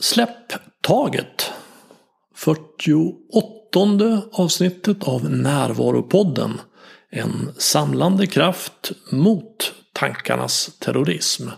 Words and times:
Släpp 0.00 0.52
taget! 0.82 1.52
48 2.34 4.22
avsnittet 4.32 5.08
av 5.08 5.30
Närvaropodden. 5.30 6.60
En 7.10 7.52
samlande 7.56 8.26
kraft 8.26 8.92
mot 9.12 9.72
tankarnas 9.92 10.70
terrorism. 10.78 11.48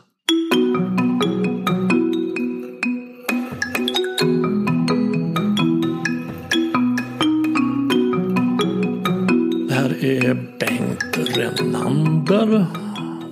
Det 9.68 9.74
här 9.74 10.04
är 10.04 10.34
Bengt 10.58 11.36
Renander 11.36 12.66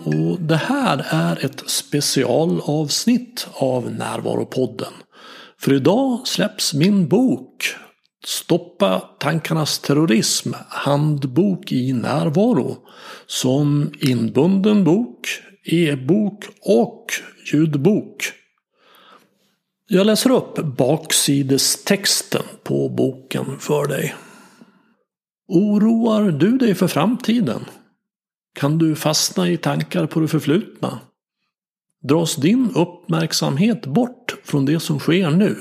och 0.09 0.41
det 0.41 0.57
här 0.57 1.07
är 1.09 1.45
ett 1.45 1.63
specialavsnitt 1.67 3.49
av 3.53 3.91
Närvaropodden. 3.91 4.93
För 5.61 5.73
idag 5.73 6.27
släpps 6.27 6.75
min 6.75 7.09
bok 7.09 7.75
Stoppa 8.25 9.01
tankarnas 9.19 9.79
terrorism, 9.79 10.53
handbok 10.69 11.73
i 11.73 11.93
närvaro. 11.93 12.77
Som 13.27 13.93
inbunden 14.01 14.85
bok, 14.85 15.29
e-bok 15.65 16.45
och 16.63 17.07
ljudbok. 17.53 18.33
Jag 19.89 20.07
läser 20.07 20.31
upp 20.31 20.55
baksidestexten 20.77 22.43
på 22.63 22.89
boken 22.89 23.59
för 23.59 23.87
dig. 23.87 24.15
Oroar 25.49 26.31
du 26.31 26.59
dig 26.59 26.75
för 26.75 26.89
framtiden? 26.89 27.65
Kan 28.59 28.79
du 28.79 28.95
fastna 28.95 29.49
i 29.49 29.57
tankar 29.57 30.07
på 30.07 30.21
det 30.21 30.29
förflutna? 30.29 30.99
Dras 32.03 32.37
din 32.37 32.71
uppmärksamhet 32.75 33.87
bort 33.87 34.37
från 34.45 34.65
det 34.65 34.81
som 34.81 34.99
sker 34.99 35.31
nu? 35.31 35.57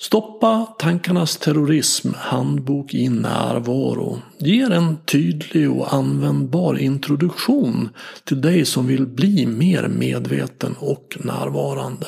Stoppa 0.00 0.66
tankarnas 0.78 1.36
terrorism 1.36 2.08
handbok 2.16 2.94
i 2.94 3.08
närvaro 3.08 4.18
ger 4.38 4.70
en 4.70 4.96
tydlig 5.04 5.70
och 5.70 5.94
användbar 5.94 6.78
introduktion 6.78 7.88
till 8.24 8.40
dig 8.40 8.64
som 8.64 8.86
vill 8.86 9.06
bli 9.06 9.46
mer 9.46 9.88
medveten 9.88 10.74
och 10.78 11.18
närvarande. 11.20 12.06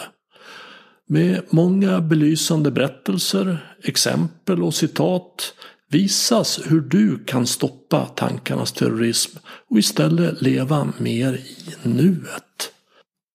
Med 1.09 1.43
många 1.51 2.01
belysande 2.01 2.71
berättelser, 2.71 3.75
exempel 3.85 4.63
och 4.63 4.75
citat 4.75 5.55
visas 5.93 6.61
hur 6.67 6.81
du 6.81 7.25
kan 7.25 7.47
stoppa 7.47 8.07
tankarnas 8.07 8.73
terrorism 8.73 9.39
och 9.71 9.79
istället 9.79 10.43
leva 10.43 10.93
mer 10.99 11.33
i 11.35 11.89
nuet. 11.89 12.73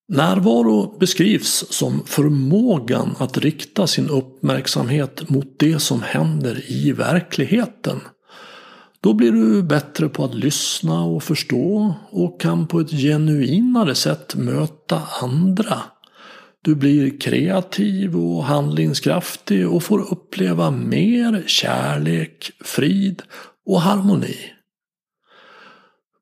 Närvaro 0.09 0.97
beskrivs 0.99 1.65
som 1.69 2.03
förmågan 2.05 3.15
att 3.19 3.37
rikta 3.37 3.87
sin 3.87 4.09
uppmärksamhet 4.09 5.29
mot 5.29 5.59
det 5.59 5.79
som 5.79 6.01
händer 6.01 6.71
i 6.71 6.91
verkligheten. 6.91 7.99
Då 9.01 9.13
blir 9.13 9.31
du 9.31 9.63
bättre 9.63 10.09
på 10.09 10.23
att 10.23 10.35
lyssna 10.35 11.03
och 11.03 11.23
förstå 11.23 11.93
och 12.09 12.41
kan 12.41 12.67
på 12.67 12.79
ett 12.79 12.91
genuinare 12.91 13.95
sätt 13.95 14.35
möta 14.35 15.01
andra. 15.21 15.83
Du 16.67 16.75
blir 16.75 17.19
kreativ 17.19 18.15
och 18.15 18.43
handlingskraftig 18.43 19.69
och 19.69 19.83
får 19.83 20.11
uppleva 20.11 20.71
mer 20.71 21.43
kärlek, 21.47 22.51
frid 22.59 23.21
och 23.65 23.81
harmoni. 23.81 24.37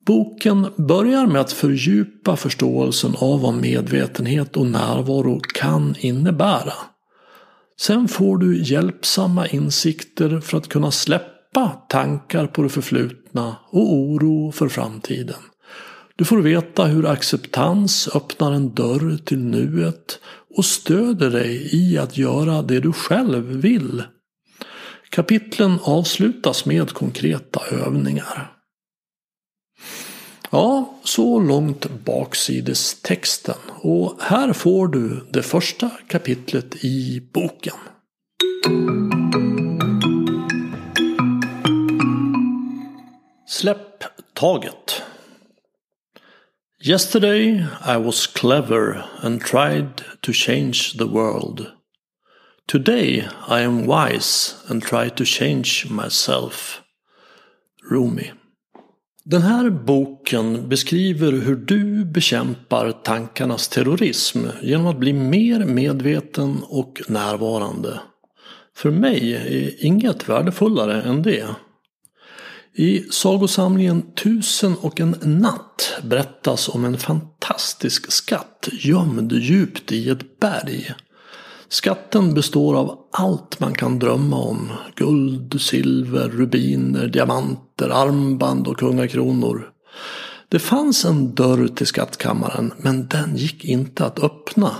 Boken 0.05 0.67
börjar 0.77 1.27
med 1.27 1.41
att 1.41 1.51
fördjupa 1.51 2.35
förståelsen 2.35 3.15
av 3.17 3.41
vad 3.41 3.53
medvetenhet 3.53 4.57
och 4.57 4.65
närvaro 4.65 5.39
kan 5.39 5.95
innebära. 5.99 6.73
Sen 7.81 8.07
får 8.07 8.37
du 8.37 8.63
hjälpsamma 8.63 9.47
insikter 9.47 10.39
för 10.39 10.57
att 10.57 10.69
kunna 10.69 10.91
släppa 10.91 11.67
tankar 11.89 12.47
på 12.47 12.63
det 12.63 12.69
förflutna 12.69 13.55
och 13.69 13.93
oro 13.93 14.51
för 14.51 14.67
framtiden. 14.67 15.39
Du 16.17 16.25
får 16.25 16.41
veta 16.41 16.85
hur 16.85 17.05
acceptans 17.05 18.07
öppnar 18.15 18.51
en 18.51 18.73
dörr 18.73 19.17
till 19.25 19.39
nuet 19.39 20.19
och 20.57 20.65
stöder 20.65 21.29
dig 21.29 21.69
i 21.71 21.97
att 21.97 22.17
göra 22.17 22.61
det 22.61 22.79
du 22.79 22.93
själv 22.93 23.45
vill. 23.45 24.03
Kapitlen 25.09 25.79
avslutas 25.83 26.65
med 26.65 26.91
konkreta 26.91 27.61
övningar. 27.71 28.51
Ja, 30.49 30.99
så 31.03 31.39
långt 31.39 31.87
baksidestexten. 32.05 33.57
Och 33.81 34.15
här 34.21 34.53
får 34.53 34.87
du 34.87 35.27
det 35.31 35.43
första 35.43 35.89
kapitlet 36.07 36.85
i 36.85 37.29
boken. 37.33 37.75
Släpp 43.47 44.03
taget. 44.33 45.01
Yesterday 46.87 47.65
I 47.81 47.97
was 47.97 48.27
clever 48.27 49.03
and 49.23 49.41
tried 49.41 50.03
to 50.21 50.31
change 50.31 50.97
the 50.97 51.07
world. 51.07 51.71
Today 52.67 53.27
I 53.47 53.61
am 53.61 53.87
wise 53.87 54.53
and 54.69 54.83
try 54.83 55.09
to 55.09 55.25
change 55.25 55.89
myself. 55.89 56.81
Rumi. 57.91 58.31
Den 59.23 59.41
här 59.41 59.69
boken 59.69 60.69
beskriver 60.69 61.31
hur 61.31 61.55
du 61.55 62.05
bekämpar 62.05 62.91
tankarnas 62.91 63.67
terrorism 63.67 64.39
genom 64.61 64.87
att 64.87 64.99
bli 64.99 65.13
mer 65.13 65.65
medveten 65.65 66.63
och 66.63 67.01
närvarande. 67.07 67.99
För 68.75 68.91
mig 68.91 69.33
är 69.33 69.85
inget 69.85 70.29
värdefullare 70.29 71.01
än 71.01 71.21
det. 71.21 71.45
I 72.77 73.05
sagosamlingen 73.09 74.03
Tusen 74.23 74.75
och 74.81 74.99
en 74.99 75.15
natt 75.21 75.93
berättas 76.03 76.69
om 76.69 76.85
en 76.85 76.97
fantastisk 76.97 78.11
skatt 78.11 78.69
gömd 78.71 79.31
djupt 79.31 79.91
i 79.91 80.09
ett 80.09 80.39
berg. 80.39 80.93
Skatten 81.67 82.33
består 82.33 82.75
av 82.75 82.99
allt 83.11 83.59
man 83.59 83.73
kan 83.73 83.99
drömma 83.99 84.37
om. 84.37 84.71
Guld, 84.95 85.61
silver, 85.61 86.29
rubiner, 86.29 87.07
diamanter, 87.07 87.89
armband 87.89 88.67
och 88.67 88.77
kungakronor. 88.77 89.69
Det 90.49 90.59
fanns 90.59 91.05
en 91.05 91.35
dörr 91.35 91.67
till 91.67 91.87
skattkammaren 91.87 92.73
men 92.77 93.07
den 93.07 93.35
gick 93.35 93.65
inte 93.65 94.05
att 94.05 94.19
öppna. 94.19 94.71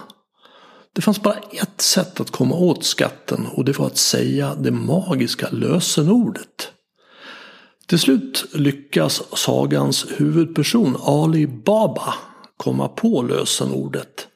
Det 0.93 1.01
fanns 1.01 1.21
bara 1.21 1.35
ett 1.35 1.81
sätt 1.81 2.19
att 2.19 2.31
komma 2.31 2.55
åt 2.55 2.83
skatten 2.83 3.47
och 3.47 3.65
det 3.65 3.79
var 3.79 3.85
att 3.85 3.97
säga 3.97 4.55
det 4.55 4.71
magiska 4.71 5.49
lösenordet. 5.51 6.71
Till 7.87 7.99
slut 7.99 8.45
lyckas 8.53 9.21
sagans 9.33 10.05
huvudperson 10.17 10.97
Ali 11.01 11.47
Baba 11.47 12.13
komma 12.57 12.87
på 12.87 13.21
lösenordet 13.21 14.27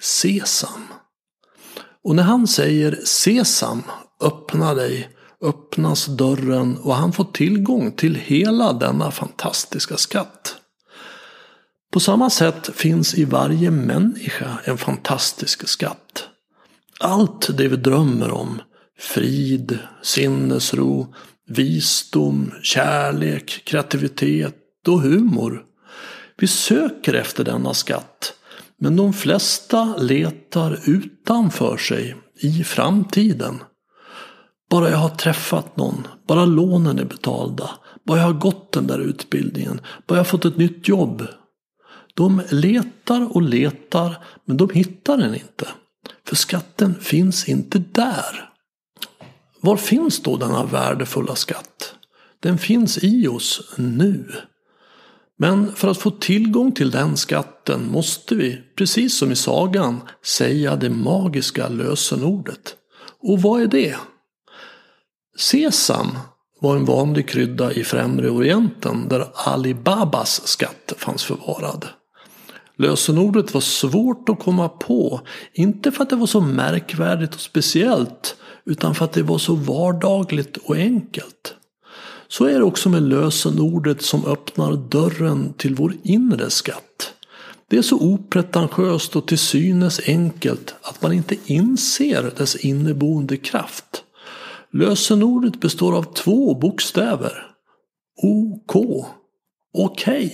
Sesam. 0.00 0.86
Och 2.04 2.16
när 2.16 2.22
han 2.22 2.46
säger 2.46 3.00
Sesam, 3.04 3.82
öppna 4.20 4.74
dig, 4.74 5.08
öppnas 5.40 6.06
dörren 6.06 6.76
och 6.76 6.94
han 6.94 7.12
får 7.12 7.24
tillgång 7.24 7.92
till 7.92 8.14
hela 8.14 8.72
denna 8.72 9.10
fantastiska 9.10 9.96
skatt. 9.96 10.56
På 11.92 12.00
samma 12.00 12.30
sätt 12.30 12.70
finns 12.74 13.14
i 13.14 13.24
varje 13.24 13.70
människa 13.70 14.58
en 14.64 14.78
fantastisk 14.78 15.68
skatt. 15.68 16.28
Allt 17.00 17.56
det 17.56 17.68
vi 17.68 17.76
drömmer 17.76 18.30
om, 18.30 18.60
frid, 18.98 19.78
sinnesro, 20.02 21.14
visdom, 21.48 22.52
kärlek, 22.62 23.62
kreativitet 23.64 24.88
och 24.88 25.00
humor. 25.00 25.64
Vi 26.36 26.46
söker 26.46 27.14
efter 27.14 27.44
denna 27.44 27.74
skatt, 27.74 28.34
men 28.78 28.96
de 28.96 29.12
flesta 29.12 29.96
letar 29.96 30.78
utanför 30.84 31.76
sig, 31.76 32.16
i 32.42 32.64
framtiden. 32.64 33.62
Bara 34.70 34.90
jag 34.90 34.98
har 34.98 35.08
träffat 35.08 35.76
någon, 35.76 36.06
bara 36.28 36.44
lånen 36.44 36.98
är 36.98 37.04
betalda, 37.04 37.70
bara 38.06 38.18
jag 38.18 38.26
har 38.26 38.32
gått 38.32 38.72
den 38.72 38.86
där 38.86 38.98
utbildningen, 38.98 39.80
bara 40.06 40.14
jag 40.14 40.24
har 40.24 40.30
fått 40.30 40.44
ett 40.44 40.56
nytt 40.56 40.88
jobb. 40.88 41.26
De 42.14 42.42
letar 42.50 43.36
och 43.36 43.42
letar, 43.42 44.16
men 44.44 44.56
de 44.56 44.70
hittar 44.70 45.16
den 45.16 45.34
inte. 45.34 45.68
För 46.26 46.36
skatten 46.36 46.94
finns 47.00 47.48
inte 47.48 47.82
där. 47.92 48.51
Var 49.64 49.76
finns 49.76 50.22
då 50.22 50.36
denna 50.36 50.64
värdefulla 50.64 51.34
skatt? 51.34 51.94
Den 52.40 52.58
finns 52.58 52.98
i 53.04 53.28
oss 53.28 53.74
nu. 53.76 54.32
Men 55.38 55.74
för 55.74 55.88
att 55.88 55.98
få 55.98 56.10
tillgång 56.10 56.72
till 56.72 56.90
den 56.90 57.16
skatten 57.16 57.90
måste 57.90 58.34
vi, 58.34 58.60
precis 58.76 59.18
som 59.18 59.32
i 59.32 59.36
sagan, 59.36 60.00
säga 60.24 60.76
det 60.76 60.90
magiska 60.90 61.68
lösenordet. 61.68 62.76
Och 63.22 63.42
vad 63.42 63.62
är 63.62 63.66
det? 63.66 63.96
Sesam 65.38 66.18
var 66.60 66.76
en 66.76 66.84
vanlig 66.84 67.28
krydda 67.28 67.72
i 67.72 67.84
Främre 67.84 68.30
Orienten 68.30 69.08
där 69.08 69.28
Ali 69.34 69.74
Babas 69.74 70.48
skatt 70.48 70.92
fanns 70.96 71.24
förvarad. 71.24 71.88
Lösenordet 72.76 73.54
var 73.54 73.60
svårt 73.60 74.28
att 74.28 74.38
komma 74.38 74.68
på, 74.68 75.20
inte 75.52 75.92
för 75.92 76.02
att 76.02 76.10
det 76.10 76.16
var 76.16 76.26
så 76.26 76.40
märkvärdigt 76.40 77.34
och 77.34 77.40
speciellt, 77.40 78.36
utan 78.64 78.94
för 78.94 79.04
att 79.04 79.12
det 79.12 79.22
var 79.22 79.38
så 79.38 79.54
vardagligt 79.54 80.56
och 80.56 80.76
enkelt. 80.76 81.54
Så 82.28 82.44
är 82.44 82.58
det 82.58 82.64
också 82.64 82.88
med 82.88 83.02
lösenordet 83.02 84.02
som 84.02 84.26
öppnar 84.26 84.72
dörren 84.72 85.52
till 85.52 85.74
vår 85.74 85.94
inre 86.02 86.50
skatt. 86.50 87.14
Det 87.68 87.78
är 87.78 87.82
så 87.82 87.96
opretentiöst 87.96 89.16
och 89.16 89.28
till 89.28 89.38
synes 89.38 90.00
enkelt 90.06 90.74
att 90.82 91.02
man 91.02 91.12
inte 91.12 91.36
inser 91.46 92.32
dess 92.36 92.56
inneboende 92.56 93.36
kraft. 93.36 94.04
Lösenordet 94.72 95.60
består 95.60 95.96
av 95.96 96.02
två 96.02 96.54
bokstäver. 96.54 97.46
OK. 98.22 98.76
Okej. 98.76 100.26
Okay. 100.26 100.30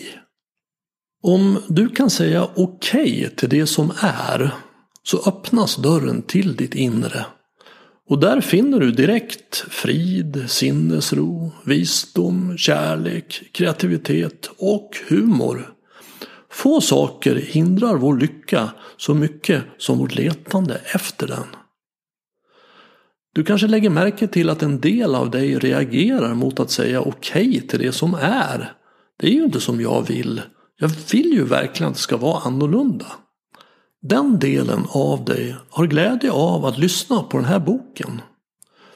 Om 1.22 1.62
du 1.68 1.88
kan 1.88 2.10
säga 2.10 2.48
okej 2.54 3.02
okay 3.02 3.28
till 3.28 3.48
det 3.48 3.66
som 3.66 3.92
är 4.00 4.54
så 5.02 5.22
öppnas 5.26 5.76
dörren 5.76 6.22
till 6.22 6.56
ditt 6.56 6.74
inre. 6.74 7.26
Och 8.08 8.20
där 8.20 8.40
finner 8.40 8.80
du 8.80 8.92
direkt 8.92 9.56
frid, 9.56 10.44
sinnesro, 10.46 11.52
visdom, 11.64 12.58
kärlek, 12.58 13.42
kreativitet 13.52 14.50
och 14.58 14.90
humor. 15.08 15.72
Få 16.50 16.80
saker 16.80 17.34
hindrar 17.34 17.96
vår 17.96 18.16
lycka 18.16 18.70
så 18.96 19.14
mycket 19.14 19.62
som 19.78 19.98
vårt 19.98 20.14
letande 20.14 20.80
efter 20.94 21.26
den. 21.26 21.46
Du 23.34 23.44
kanske 23.44 23.66
lägger 23.66 23.90
märke 23.90 24.26
till 24.26 24.50
att 24.50 24.62
en 24.62 24.80
del 24.80 25.14
av 25.14 25.30
dig 25.30 25.58
reagerar 25.58 26.34
mot 26.34 26.60
att 26.60 26.70
säga 26.70 27.00
okej 27.00 27.48
okay 27.48 27.60
till 27.60 27.78
det 27.78 27.92
som 27.92 28.14
är. 28.20 28.72
Det 29.20 29.26
är 29.26 29.32
ju 29.32 29.44
inte 29.44 29.60
som 29.60 29.80
jag 29.80 30.06
vill. 30.08 30.42
Jag 30.80 30.88
vill 30.88 31.32
ju 31.32 31.44
verkligen 31.44 31.90
att 31.90 31.96
det 31.96 32.02
ska 32.02 32.16
vara 32.16 32.40
annorlunda. 32.40 33.06
Den 34.02 34.38
delen 34.38 34.86
av 34.88 35.24
dig 35.24 35.56
har 35.70 35.86
glädje 35.86 36.30
av 36.30 36.64
att 36.64 36.78
lyssna 36.78 37.22
på 37.22 37.36
den 37.36 37.46
här 37.46 37.58
boken. 37.58 38.20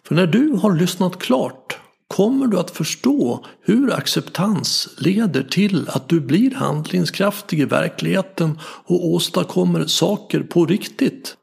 För 0.06 0.14
när 0.14 0.26
du 0.26 0.52
har 0.52 0.76
lyssnat 0.76 1.18
klart 1.18 1.78
kommer 2.08 2.46
du 2.46 2.58
att 2.58 2.70
förstå 2.70 3.44
hur 3.62 3.92
acceptans 3.92 4.88
leder 4.98 5.42
till 5.42 5.88
att 5.88 6.08
du 6.08 6.20
blir 6.20 6.54
handlingskraftig 6.54 7.60
i 7.60 7.64
verkligheten 7.64 8.58
och 8.62 9.06
åstadkommer 9.06 9.84
saker 9.84 10.40
på 10.40 10.66
riktigt. 10.66 11.36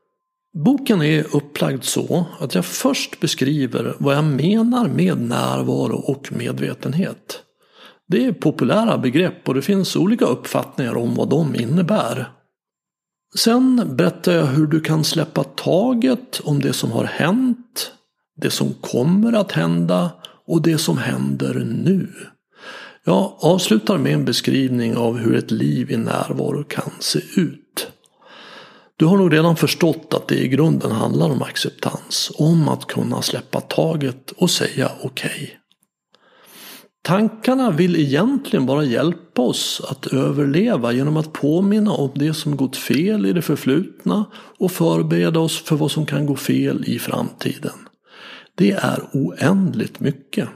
Boken 0.66 1.02
är 1.02 1.36
upplagd 1.36 1.84
så 1.84 2.26
att 2.40 2.56
jag 2.56 2.66
först 2.66 3.20
beskriver 3.20 3.96
vad 4.00 4.16
jag 4.16 4.24
menar 4.24 4.88
med 4.88 5.22
närvaro 5.22 5.96
och 5.96 6.32
medvetenhet. 6.32 7.44
Det 8.10 8.26
är 8.26 8.32
populära 8.32 8.98
begrepp 8.98 9.48
och 9.50 9.54
det 9.54 9.62
finns 9.62 9.96
olika 9.96 10.26
uppfattningar 10.26 10.98
om 10.98 11.16
vad 11.16 11.30
de 11.30 11.56
innebär. 11.56 12.32
Sen 13.36 13.96
berättar 13.96 14.32
jag 14.32 14.46
hur 14.46 14.68
du 14.68 14.82
kan 14.82 15.04
släppa 15.04 15.44
taget 15.44 16.42
om 16.44 16.60
det 16.60 16.74
som 16.74 16.92
har 16.92 17.04
hänt, 17.04 17.92
det 18.42 18.50
som 18.50 18.74
kommer 18.74 19.34
att 19.34 19.52
hända 19.52 20.12
och 20.48 20.62
det 20.62 20.78
som 20.78 20.98
händer 20.98 21.54
nu. 21.84 22.08
Jag 23.04 23.34
avslutar 23.40 23.98
med 23.98 24.14
en 24.14 24.26
beskrivning 24.26 24.98
av 24.98 25.18
hur 25.18 25.36
ett 25.36 25.52
liv 25.52 25.92
i 25.92 25.98
närvaro 25.98 26.64
kan 26.64 26.92
se 27.00 27.20
ut. 27.36 27.92
Du 28.96 29.06
har 29.06 29.18
nog 29.18 29.34
redan 29.34 29.56
förstått 29.56 30.14
att 30.14 30.28
det 30.28 30.36
i 30.36 30.48
grunden 30.48 30.92
handlar 30.92 31.30
om 31.30 31.42
acceptans, 31.42 32.32
om 32.36 32.70
att 32.70 32.86
kunna 32.86 33.22
släppa 33.22 33.62
taget 33.62 34.32
och 34.32 34.50
säga 34.50 34.92
okej. 35.02 35.32
Okay. 35.34 35.59
Tankarna 37.02 37.72
vill 37.72 37.96
egentligen 37.96 38.66
bara 38.66 38.84
hjälpa 38.84 39.42
oss 39.42 39.82
att 39.90 40.08
överleva 40.08 40.92
genom 40.92 41.18
att 41.18 41.34
påminna 41.34 41.92
om 41.92 42.12
det 42.16 42.34
som 42.34 42.58
gått 42.58 42.78
fel 42.78 43.26
i 43.26 43.34
det 43.34 43.42
förflutna 43.42 44.26
och 44.60 44.72
förbereda 44.72 45.40
oss 45.40 45.62
för 45.64 45.76
vad 45.76 45.92
som 45.92 46.06
kan 46.06 46.26
gå 46.26 46.36
fel 46.36 46.84
i 46.88 47.00
framtiden. 47.00 47.74
Det 48.56 48.72
är 48.72 49.10
oändligt 49.14 50.00
mycket. 50.00 50.50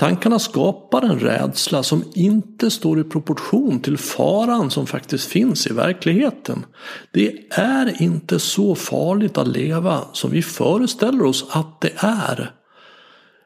Tankarna 0.00 0.38
skapar 0.38 1.02
en 1.02 1.18
rädsla 1.18 1.82
som 1.82 2.04
inte 2.14 2.70
står 2.70 3.00
i 3.00 3.04
proportion 3.04 3.80
till 3.80 3.98
faran 3.98 4.70
som 4.70 4.86
faktiskt 4.86 5.26
finns 5.26 5.66
i 5.66 5.72
verkligheten. 5.72 6.64
Det 7.12 7.32
är 7.50 8.02
inte 8.02 8.38
så 8.38 8.74
farligt 8.74 9.38
att 9.38 9.48
leva 9.48 10.00
som 10.12 10.30
vi 10.30 10.42
föreställer 10.42 11.24
oss 11.24 11.46
att 11.50 11.80
det 11.80 11.92
är. 11.96 12.59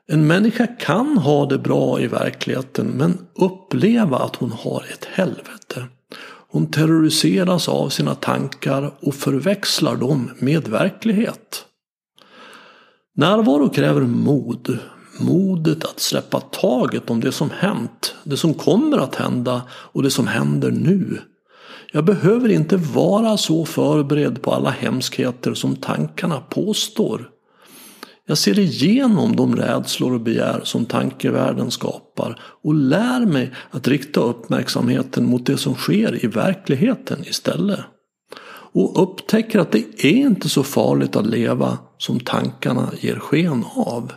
En 0.07 0.27
människa 0.27 0.67
kan 0.67 1.19
ha 1.19 1.47
det 1.47 1.59
bra 1.59 2.01
i 2.01 2.07
verkligheten 2.07 2.87
men 2.87 3.19
uppleva 3.35 4.19
att 4.19 4.37
hon 4.37 4.53
har 4.53 4.85
ett 4.93 5.05
helvete. 5.05 5.87
Hon 6.51 6.71
terroriseras 6.71 7.69
av 7.69 7.89
sina 7.89 8.15
tankar 8.15 8.95
och 9.01 9.15
förväxlar 9.15 9.97
dem 9.97 10.31
med 10.39 10.69
verklighet. 10.69 11.65
Närvaro 13.17 13.69
kräver 13.69 14.01
mod. 14.01 14.79
Modet 15.21 15.85
att 15.85 16.01
släppa 16.01 16.41
taget 16.41 17.11
om 17.11 17.21
det 17.21 17.33
som 17.33 17.51
hänt, 17.51 18.15
det 18.25 18.37
som 18.37 18.55
kommer 18.55 18.99
att 18.99 19.15
hända 19.15 19.63
och 19.71 20.03
det 20.03 20.11
som 20.11 20.27
händer 20.27 20.71
nu. 20.71 21.21
Jag 21.93 22.05
behöver 22.05 22.49
inte 22.49 22.77
vara 22.77 23.37
så 23.37 23.65
förberedd 23.65 24.43
på 24.43 24.53
alla 24.53 24.71
hemskheter 24.71 25.55
som 25.55 25.77
tankarna 25.77 26.41
påstår. 26.41 27.31
Jag 28.27 28.39
ser 28.39 28.59
igenom 28.59 29.37
de 29.37 29.57
rädslor 29.57 30.15
och 30.15 30.21
begär 30.21 30.61
som 30.65 30.87
tankevärlden 30.87 31.71
skapar 31.71 32.41
och 32.63 32.75
lär 32.75 33.27
mig 33.27 33.53
att 33.71 33.89
rikta 33.89 34.21
uppmärksamheten 34.21 35.27
mot 35.27 35.47
det 35.47 35.57
som 35.57 35.75
sker 35.75 36.25
i 36.25 36.27
verkligheten 36.27 37.25
istället. 37.25 37.81
Och 38.73 39.03
upptäcker 39.03 39.59
att 39.59 39.73
det 39.73 40.05
är 40.05 40.17
inte 40.17 40.49
så 40.49 40.63
farligt 40.63 41.17
att 41.17 41.27
leva 41.27 41.79
som 41.99 42.21
tankarna 42.21 42.93
ger 43.01 43.17
sken 43.17 43.65
av. 43.75 44.13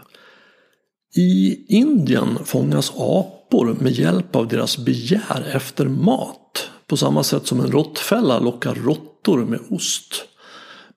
I 1.15 1.65
Indien 1.67 2.37
fångas 2.45 2.91
apor 2.95 3.77
med 3.79 3.91
hjälp 3.91 4.35
av 4.35 4.47
deras 4.47 4.77
begär 4.77 5.51
efter 5.53 5.85
mat. 5.85 6.69
På 6.87 6.97
samma 6.97 7.23
sätt 7.23 7.47
som 7.47 7.59
en 7.59 7.71
råttfälla 7.71 8.39
lockar 8.39 8.75
råttor 8.75 9.45
med 9.45 9.59
ost. 9.69 10.25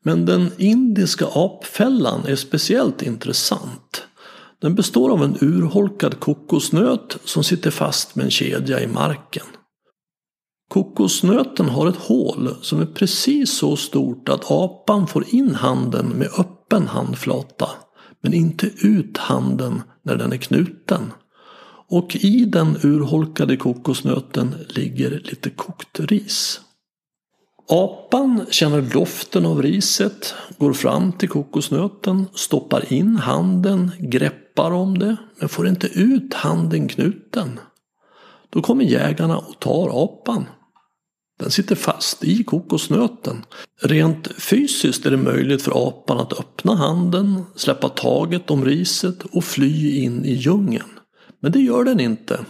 Men 0.04 0.26
den 0.26 0.50
indiska 0.58 1.26
apfällan 1.34 2.26
är 2.26 2.36
speciellt 2.36 3.02
intressant. 3.02 4.02
Den 4.60 4.74
består 4.74 5.10
av 5.10 5.22
en 5.24 5.36
urholkad 5.40 6.20
kokosnöt 6.20 7.18
som 7.24 7.44
sitter 7.44 7.70
fast 7.70 8.14
med 8.14 8.24
en 8.24 8.30
kedja 8.30 8.80
i 8.80 8.86
marken. 8.86 9.46
Kokosnöten 10.68 11.68
har 11.68 11.88
ett 11.88 11.96
hål 11.96 12.54
som 12.62 12.80
är 12.80 12.86
precis 12.86 13.58
så 13.58 13.76
stort 13.76 14.28
att 14.28 14.50
apan 14.50 15.06
får 15.06 15.34
in 15.34 15.54
handen 15.54 16.06
med 16.06 16.28
öppen 16.38 16.86
handflata 16.86 17.68
men 18.22 18.34
inte 18.34 18.66
ut 18.66 19.18
handen 19.18 19.82
när 20.02 20.16
den 20.16 20.32
är 20.32 20.36
knuten. 20.36 21.12
Och 21.88 22.16
i 22.16 22.44
den 22.44 22.76
urholkade 22.82 23.56
kokosnöten 23.56 24.54
ligger 24.68 25.10
lite 25.10 25.50
kokt 25.50 26.00
ris. 26.00 26.60
Apan 27.72 28.46
känner 28.50 28.82
doften 28.82 29.46
av 29.46 29.62
riset, 29.62 30.34
går 30.58 30.72
fram 30.72 31.12
till 31.12 31.28
kokosnöten, 31.28 32.26
stoppar 32.34 32.92
in 32.92 33.16
handen, 33.16 33.90
greppar 33.98 34.70
om 34.70 34.98
det, 34.98 35.16
men 35.38 35.48
får 35.48 35.68
inte 35.68 35.86
ut 35.86 36.34
handen 36.34 36.88
knuten. 36.88 37.60
Då 38.50 38.62
kommer 38.62 38.84
jägarna 38.84 39.38
och 39.38 39.58
tar 39.58 40.02
apan. 40.04 40.46
Den 41.38 41.50
sitter 41.50 41.74
fast 41.74 42.24
i 42.24 42.44
kokosnöten. 42.44 43.44
Rent 43.82 44.28
fysiskt 44.38 45.06
är 45.06 45.10
det 45.10 45.16
möjligt 45.16 45.62
för 45.62 45.88
apan 45.88 46.18
att 46.18 46.40
öppna 46.40 46.74
handen, 46.74 47.42
släppa 47.56 47.88
taget 47.88 48.50
om 48.50 48.64
riset 48.64 49.22
och 49.32 49.44
fly 49.44 50.02
in 50.04 50.24
i 50.24 50.32
djungeln. 50.32 50.90
Men 51.40 51.52
det 51.52 51.60
gör 51.60 51.84
den 51.84 52.00
inte. 52.00 52.44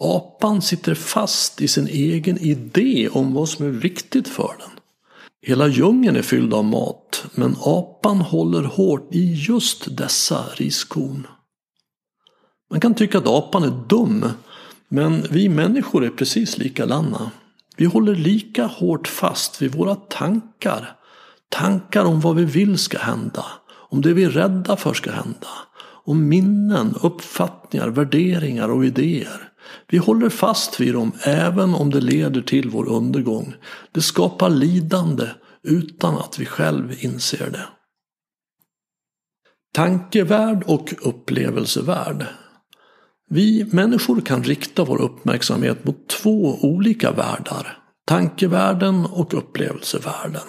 Apan 0.00 0.62
sitter 0.62 0.94
fast 0.94 1.60
i 1.60 1.68
sin 1.68 1.88
egen 1.88 2.38
idé 2.38 3.08
om 3.12 3.34
vad 3.34 3.48
som 3.48 3.66
är 3.66 3.70
viktigt 3.70 4.28
för 4.28 4.56
den. 4.58 4.70
Hela 5.42 5.68
djungeln 5.68 6.16
är 6.16 6.22
fylld 6.22 6.54
av 6.54 6.64
mat, 6.64 7.24
men 7.34 7.56
apan 7.60 8.20
håller 8.20 8.62
hårt 8.62 9.08
i 9.14 9.34
just 9.34 9.96
dessa 9.96 10.44
riskorn. 10.54 11.26
Man 12.70 12.80
kan 12.80 12.94
tycka 12.94 13.18
att 13.18 13.26
apan 13.26 13.62
är 13.62 13.84
dum, 13.88 14.24
men 14.88 15.22
vi 15.30 15.48
människor 15.48 16.04
är 16.04 16.10
precis 16.10 16.58
likadana. 16.58 17.30
Vi 17.76 17.84
håller 17.84 18.14
lika 18.14 18.66
hårt 18.66 19.08
fast 19.08 19.62
vid 19.62 19.74
våra 19.74 19.94
tankar. 19.94 20.96
Tankar 21.48 22.04
om 22.04 22.20
vad 22.20 22.36
vi 22.36 22.44
vill 22.44 22.78
ska 22.78 22.98
hända, 22.98 23.44
om 23.90 24.02
det 24.02 24.12
vi 24.12 24.24
är 24.24 24.30
rädda 24.30 24.76
för 24.76 24.94
ska 24.94 25.10
hända, 25.10 25.48
om 26.04 26.28
minnen, 26.28 26.94
uppfattningar, 27.02 27.88
värderingar 27.88 28.68
och 28.68 28.84
idéer. 28.84 29.47
Vi 29.88 29.98
håller 29.98 30.28
fast 30.28 30.80
vid 30.80 30.94
dem 30.94 31.12
även 31.22 31.74
om 31.74 31.90
det 31.90 32.00
leder 32.00 32.42
till 32.42 32.70
vår 32.70 32.88
undergång. 32.88 33.54
Det 33.92 34.00
skapar 34.00 34.50
lidande 34.50 35.28
utan 35.62 36.14
att 36.14 36.38
vi 36.38 36.46
själv 36.46 36.94
inser 36.98 37.50
det. 37.50 37.66
Tankevärld 39.74 40.62
och 40.66 40.94
upplevelsevärld. 41.02 42.26
Vi 43.30 43.64
människor 43.72 44.20
kan 44.20 44.44
rikta 44.44 44.84
vår 44.84 45.00
uppmärksamhet 45.00 45.84
mot 45.84 46.08
två 46.08 46.58
olika 46.62 47.12
världar. 47.12 47.78
Tankevärlden 48.06 49.06
och 49.06 49.34
upplevelsevärlden. 49.34 50.46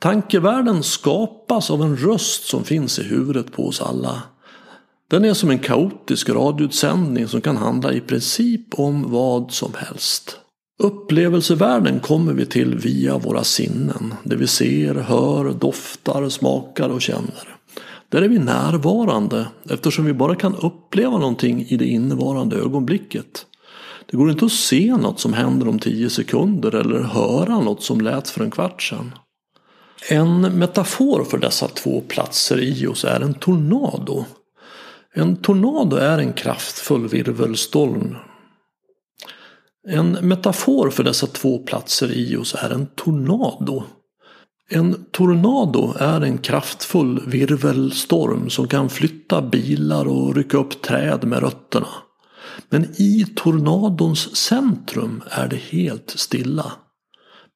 Tankevärlden 0.00 0.82
skapas 0.82 1.70
av 1.70 1.82
en 1.82 1.96
röst 1.96 2.44
som 2.44 2.64
finns 2.64 2.98
i 2.98 3.02
huvudet 3.02 3.52
på 3.52 3.66
oss 3.66 3.80
alla. 3.80 4.22
Den 5.10 5.24
är 5.24 5.34
som 5.34 5.50
en 5.50 5.58
kaotisk 5.58 6.28
radioutsändning 6.28 7.28
som 7.28 7.40
kan 7.40 7.56
handla 7.56 7.92
i 7.92 8.00
princip 8.00 8.78
om 8.78 9.10
vad 9.10 9.52
som 9.52 9.72
helst. 9.76 10.38
Upplevelsevärlden 10.82 12.00
kommer 12.00 12.32
vi 12.32 12.46
till 12.46 12.78
via 12.78 13.18
våra 13.18 13.44
sinnen. 13.44 14.14
Det 14.24 14.36
vi 14.36 14.46
ser, 14.46 14.94
hör, 14.94 15.52
doftar, 15.52 16.28
smakar 16.28 16.88
och 16.88 17.02
känner. 17.02 17.56
Där 18.08 18.22
är 18.22 18.28
vi 18.28 18.38
närvarande 18.38 19.46
eftersom 19.70 20.04
vi 20.04 20.12
bara 20.12 20.34
kan 20.34 20.54
uppleva 20.56 21.18
någonting 21.18 21.66
i 21.68 21.76
det 21.76 21.86
innevarande 21.86 22.56
ögonblicket. 22.56 23.46
Det 24.10 24.16
går 24.16 24.30
inte 24.30 24.44
att 24.44 24.52
se 24.52 24.96
något 24.96 25.20
som 25.20 25.32
händer 25.32 25.68
om 25.68 25.78
tio 25.78 26.10
sekunder 26.10 26.74
eller 26.74 27.00
höra 27.00 27.60
något 27.60 27.82
som 27.82 28.00
lät 28.00 28.28
för 28.28 28.44
en 28.44 28.50
kvart 28.50 28.82
sedan. 28.82 29.12
En 30.10 30.40
metafor 30.40 31.24
för 31.24 31.38
dessa 31.38 31.68
två 31.68 32.00
platser 32.08 32.60
i 32.60 32.86
oss 32.86 33.04
är 33.04 33.20
en 33.20 33.34
tornado. 33.34 34.24
En 35.18 35.36
tornado 35.36 35.96
är 35.96 36.18
en 36.18 36.32
kraftfull 36.32 37.08
virvelstorm. 37.08 38.16
En 39.88 40.12
metafor 40.12 40.90
för 40.90 41.04
dessa 41.04 41.26
två 41.26 41.58
platser 41.58 42.12
i 42.12 42.36
oss 42.36 42.54
är 42.54 42.70
en 42.70 42.86
tornado. 42.86 43.84
En 44.70 45.04
tornado 45.12 45.94
är 45.98 46.20
en 46.20 46.38
kraftfull 46.38 47.22
virvelstorm 47.26 48.50
som 48.50 48.68
kan 48.68 48.88
flytta 48.88 49.42
bilar 49.42 50.08
och 50.08 50.36
rycka 50.36 50.58
upp 50.58 50.82
träd 50.82 51.24
med 51.24 51.38
rötterna. 51.38 51.88
Men 52.68 52.84
i 52.98 53.26
tornadons 53.36 54.36
centrum 54.36 55.22
är 55.30 55.48
det 55.48 55.60
helt 55.70 56.10
stilla. 56.10 56.72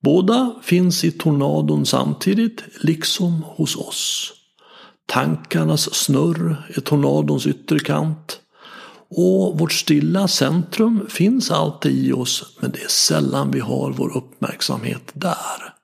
Båda 0.03 0.55
finns 0.63 1.05
i 1.05 1.11
tornadon 1.11 1.87
samtidigt, 1.87 2.63
liksom 2.81 3.45
hos 3.47 3.77
oss. 3.77 4.33
Tankarnas 5.07 5.95
snurr 5.95 6.57
är 6.77 6.81
tornadons 6.81 7.47
ytterkant. 7.47 8.41
Och 9.09 9.59
vårt 9.59 9.73
stilla 9.73 10.29
centrum 10.29 11.07
finns 11.09 11.51
alltid 11.51 12.07
i 12.07 12.13
oss, 12.13 12.57
men 12.61 12.71
det 12.71 12.83
är 12.83 12.89
sällan 12.89 13.51
vi 13.51 13.61
har 13.61 13.93
vår 13.93 14.17
uppmärksamhet 14.17 15.11
där. 15.13 15.75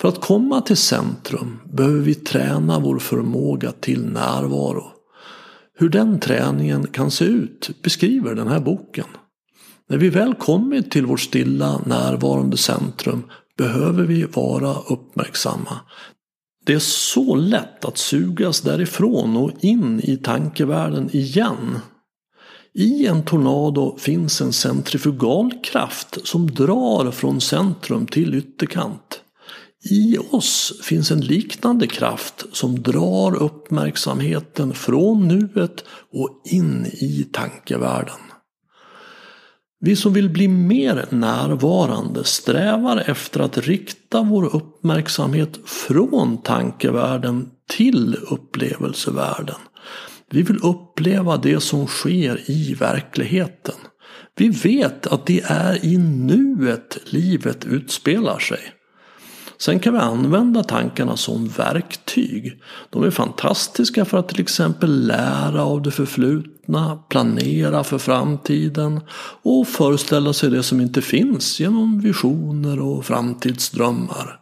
För 0.00 0.08
att 0.08 0.20
komma 0.20 0.60
till 0.60 0.76
centrum 0.76 1.60
behöver 1.64 2.00
vi 2.00 2.14
träna 2.14 2.78
vår 2.78 2.98
förmåga 2.98 3.72
till 3.72 4.04
närvaro. 4.04 4.84
Hur 5.78 5.88
den 5.88 6.20
träningen 6.20 6.86
kan 6.86 7.10
se 7.10 7.24
ut 7.24 7.70
beskriver 7.82 8.34
den 8.34 8.48
här 8.48 8.60
boken. 8.60 9.06
När 9.88 9.96
vi 9.96 10.08
väl 10.08 10.34
kommit 10.34 10.90
till 10.90 11.06
vårt 11.06 11.20
stilla 11.20 11.80
närvarande 11.86 12.56
centrum 12.56 13.22
behöver 13.58 14.02
vi 14.02 14.24
vara 14.24 14.74
uppmärksamma. 14.74 15.80
Det 16.64 16.72
är 16.72 16.78
så 16.78 17.34
lätt 17.34 17.84
att 17.84 17.98
sugas 17.98 18.60
därifrån 18.60 19.36
och 19.36 19.50
in 19.60 20.00
i 20.00 20.16
tankevärlden 20.16 21.10
igen. 21.12 21.78
I 22.72 23.06
en 23.06 23.24
tornado 23.24 23.96
finns 23.98 24.40
en 24.40 24.52
centrifugalkraft 24.52 26.26
som 26.26 26.50
drar 26.50 27.10
från 27.10 27.40
centrum 27.40 28.06
till 28.06 28.34
ytterkant. 28.34 29.20
I 29.90 30.18
oss 30.30 30.80
finns 30.82 31.10
en 31.10 31.20
liknande 31.20 31.86
kraft 31.86 32.44
som 32.52 32.82
drar 32.82 33.34
uppmärksamheten 33.34 34.74
från 34.74 35.28
nuet 35.28 35.84
och 36.12 36.42
in 36.44 36.86
i 36.86 37.26
tankevärlden. 37.32 38.33
Vi 39.84 39.96
som 39.96 40.12
vill 40.12 40.30
bli 40.30 40.48
mer 40.48 41.06
närvarande 41.10 42.24
strävar 42.24 43.02
efter 43.06 43.40
att 43.40 43.58
rikta 43.58 44.22
vår 44.22 44.56
uppmärksamhet 44.56 45.60
från 45.64 46.42
tankevärlden 46.42 47.50
till 47.76 48.16
upplevelsevärlden. 48.30 49.56
Vi 50.30 50.42
vill 50.42 50.58
uppleva 50.62 51.36
det 51.36 51.60
som 51.60 51.86
sker 51.86 52.50
i 52.50 52.74
verkligheten. 52.74 53.74
Vi 54.36 54.48
vet 54.48 55.06
att 55.06 55.26
det 55.26 55.40
är 55.44 55.84
i 55.84 55.98
nuet 55.98 56.98
livet 57.04 57.64
utspelar 57.64 58.38
sig. 58.38 58.60
Sen 59.58 59.80
kan 59.80 59.92
vi 59.92 59.98
använda 59.98 60.62
tankarna 60.62 61.16
som 61.16 61.48
verktyg. 61.48 62.62
De 62.90 63.04
är 63.04 63.10
fantastiska 63.10 64.04
för 64.04 64.18
att 64.18 64.28
till 64.28 64.40
exempel 64.40 65.06
lära 65.06 65.64
av 65.64 65.82
det 65.82 65.90
förflutna, 65.90 66.98
planera 67.08 67.84
för 67.84 67.98
framtiden 67.98 69.00
och 69.42 69.68
föreställa 69.68 70.32
sig 70.32 70.50
det 70.50 70.62
som 70.62 70.80
inte 70.80 71.02
finns 71.02 71.60
genom 71.60 72.00
visioner 72.00 72.80
och 72.80 73.04
framtidsdrömmar. 73.04 74.40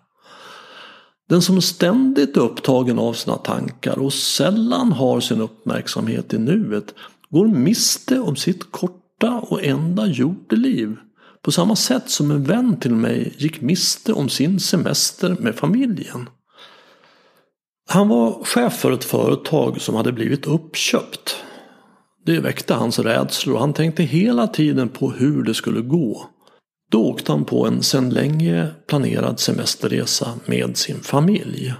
Den 1.28 1.42
som 1.42 1.62
ständigt 1.62 2.36
är 2.36 2.40
upptagen 2.40 2.98
av 2.98 3.12
sina 3.12 3.36
tankar 3.36 3.98
och 3.98 4.12
sällan 4.12 4.92
har 4.92 5.20
sin 5.20 5.40
uppmärksamhet 5.40 6.34
i 6.34 6.38
nuet 6.38 6.94
går 7.30 7.46
miste 7.46 8.20
om 8.20 8.36
sitt 8.36 8.72
korta 8.72 9.38
och 9.40 9.64
enda 9.64 10.06
jordeliv. 10.06 10.96
På 11.42 11.52
samma 11.52 11.76
sätt 11.76 12.10
som 12.10 12.30
en 12.30 12.44
vän 12.44 12.80
till 12.80 12.94
mig 12.94 13.34
gick 13.38 13.60
miste 13.60 14.12
om 14.12 14.28
sin 14.28 14.60
semester 14.60 15.36
med 15.40 15.54
familjen. 15.54 16.28
Han 17.88 18.08
var 18.08 18.44
chef 18.44 18.72
för 18.72 18.92
ett 18.92 19.04
företag 19.04 19.80
som 19.80 19.94
hade 19.94 20.12
blivit 20.12 20.46
uppköpt. 20.46 21.36
Det 22.24 22.40
väckte 22.40 22.74
hans 22.74 22.98
rädslor 22.98 23.54
och 23.54 23.60
han 23.60 23.72
tänkte 23.72 24.02
hela 24.02 24.46
tiden 24.46 24.88
på 24.88 25.10
hur 25.10 25.42
det 25.42 25.54
skulle 25.54 25.80
gå. 25.80 26.26
Då 26.90 27.04
åkte 27.04 27.32
han 27.32 27.44
på 27.44 27.66
en 27.66 27.82
sedan 27.82 28.10
länge 28.10 28.68
planerad 28.86 29.40
semesterresa 29.40 30.28
med 30.46 30.76
sin 30.76 31.00
familj. 31.00 31.74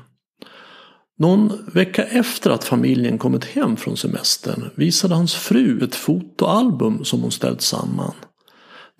Någon 1.18 1.52
vecka 1.72 2.04
efter 2.04 2.50
att 2.50 2.64
familjen 2.64 3.18
kommit 3.18 3.44
hem 3.44 3.76
från 3.76 3.96
semestern 3.96 4.70
visade 4.74 5.14
hans 5.14 5.34
fru 5.34 5.84
ett 5.84 5.94
fotoalbum 5.94 7.04
som 7.04 7.22
hon 7.22 7.30
ställt 7.30 7.62
samman. 7.62 8.14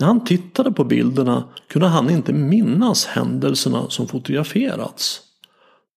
När 0.02 0.06
han 0.06 0.24
tittade 0.24 0.72
på 0.72 0.84
bilderna 0.84 1.44
kunde 1.68 1.88
han 1.88 2.10
inte 2.10 2.32
minnas 2.32 3.06
händelserna 3.06 3.90
som 3.90 4.08
fotograferats. 4.08 5.20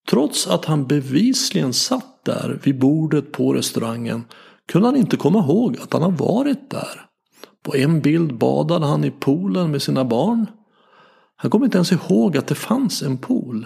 Trots 0.09 0.47
att 0.47 0.65
han 0.65 0.87
bevisligen 0.87 1.73
satt 1.73 2.25
där 2.25 2.59
vid 2.63 2.79
bordet 2.79 3.31
på 3.31 3.53
restaurangen 3.53 4.23
kunde 4.67 4.87
han 4.87 4.97
inte 4.97 5.17
komma 5.17 5.39
ihåg 5.39 5.77
att 5.81 5.93
han 5.93 6.01
har 6.01 6.11
varit 6.11 6.69
där. 6.69 7.05
På 7.63 7.75
en 7.75 8.01
bild 8.01 8.37
badade 8.37 8.85
han 8.85 9.03
i 9.03 9.11
poolen 9.11 9.71
med 9.71 9.81
sina 9.81 10.05
barn. 10.05 10.45
Han 11.35 11.51
kom 11.51 11.63
inte 11.63 11.77
ens 11.77 11.91
ihåg 11.91 12.37
att 12.37 12.47
det 12.47 12.55
fanns 12.55 13.01
en 13.01 13.17
pool. 13.17 13.65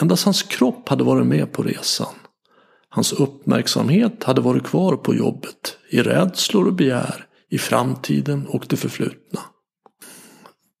Endast 0.00 0.24
hans 0.24 0.42
kropp 0.42 0.88
hade 0.88 1.04
varit 1.04 1.26
med 1.26 1.52
på 1.52 1.62
resan. 1.62 2.14
Hans 2.88 3.12
uppmärksamhet 3.12 4.24
hade 4.24 4.40
varit 4.40 4.64
kvar 4.64 4.96
på 4.96 5.14
jobbet, 5.14 5.76
i 5.90 6.02
rädslor 6.02 6.66
och 6.66 6.74
begär, 6.74 7.26
i 7.50 7.58
framtiden 7.58 8.46
och 8.46 8.66
det 8.68 8.76
förflutna. 8.76 9.40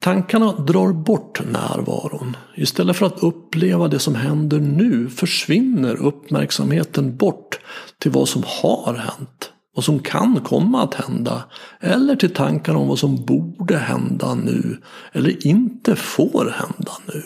Tankarna 0.00 0.52
drar 0.52 0.92
bort 0.92 1.40
närvaron. 1.52 2.36
Istället 2.56 2.96
för 2.96 3.06
att 3.06 3.22
uppleva 3.22 3.88
det 3.88 3.98
som 3.98 4.14
händer 4.14 4.58
nu 4.58 5.08
försvinner 5.08 5.96
uppmärksamheten 5.96 7.16
bort 7.16 7.60
till 7.98 8.10
vad 8.10 8.28
som 8.28 8.42
har 8.46 8.94
hänt. 8.94 9.52
Vad 9.74 9.84
som 9.84 9.98
kan 9.98 10.40
komma 10.40 10.82
att 10.82 10.94
hända. 10.94 11.44
Eller 11.80 12.16
till 12.16 12.34
tankar 12.34 12.74
om 12.74 12.88
vad 12.88 12.98
som 12.98 13.24
borde 13.24 13.76
hända 13.76 14.34
nu. 14.34 14.78
Eller 15.12 15.46
inte 15.46 15.96
får 15.96 16.54
hända 16.56 16.92
nu. 17.14 17.22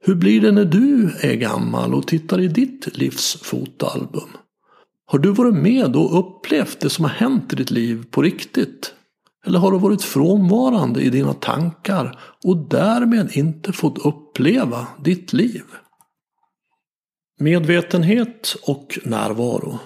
Hur 0.00 0.14
blir 0.14 0.40
det 0.40 0.52
när 0.52 0.64
du 0.64 1.14
är 1.20 1.34
gammal 1.34 1.94
och 1.94 2.06
tittar 2.06 2.40
i 2.40 2.48
ditt 2.48 2.96
livs 2.96 3.38
fotoalbum? 3.42 4.28
Har 5.08 5.18
du 5.18 5.32
varit 5.32 5.54
med 5.54 5.96
och 5.96 6.18
upplevt 6.18 6.80
det 6.80 6.90
som 6.90 7.04
har 7.04 7.12
hänt 7.12 7.52
i 7.52 7.56
ditt 7.56 7.70
liv 7.70 8.04
på 8.10 8.22
riktigt? 8.22 8.94
Eller 9.46 9.58
har 9.58 9.72
du 9.72 9.78
varit 9.78 10.02
frånvarande 10.02 11.02
i 11.02 11.10
dina 11.10 11.32
tankar 11.32 12.20
och 12.44 12.56
därmed 12.56 13.36
inte 13.36 13.72
fått 13.72 13.98
uppleva 13.98 14.86
ditt 15.04 15.32
liv? 15.32 15.64
Medvetenhet 17.38 18.56
och 18.62 18.98
närvaro. 19.04 19.78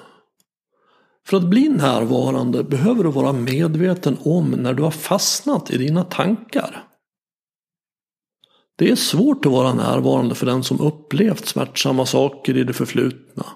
För 1.27 1.37
att 1.37 1.49
bli 1.49 1.69
närvarande 1.69 2.65
behöver 2.65 3.05
du 3.05 3.11
vara 3.11 3.33
medveten 3.33 4.17
om 4.25 4.50
när 4.50 4.75
du 4.75 4.83
har 4.83 4.91
fastnat 4.91 5.71
i 5.71 5.79
dina 5.79 6.05
tankar. 6.05 6.85
Det 8.77 8.91
är 8.91 8.97
svårt 8.97 9.47
att 9.47 9.53
vara 9.53 9.75
närvarande 9.75 10.35
för 10.35 10.47
den 10.47 10.65
som 10.65 10.81
upplevt 10.81 11.47
smärtsamma 11.47 12.07
saker 12.07 12.57
i 12.57 12.65
det 12.65 12.73
förflutna 12.73 13.47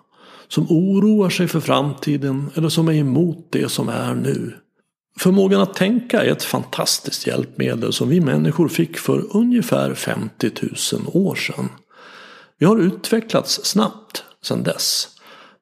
som 0.54 0.66
oroar 0.70 1.30
sig 1.30 1.48
för 1.48 1.60
framtiden 1.60 2.50
eller 2.54 2.68
som 2.68 2.88
är 2.88 2.92
emot 2.92 3.46
det 3.50 3.68
som 3.68 3.88
är 3.88 4.14
nu. 4.14 4.52
Förmågan 5.18 5.60
att 5.60 5.74
tänka 5.74 6.22
är 6.22 6.32
ett 6.32 6.42
fantastiskt 6.42 7.26
hjälpmedel 7.26 7.92
som 7.92 8.08
vi 8.08 8.20
människor 8.20 8.68
fick 8.68 8.98
för 8.98 9.36
ungefär 9.36 9.94
50 9.94 10.50
000 10.92 11.02
år 11.12 11.34
sedan. 11.34 11.68
Vi 12.58 12.66
har 12.66 12.76
utvecklats 12.76 13.60
snabbt 13.64 14.24
sedan 14.42 14.62
dess. 14.62 15.08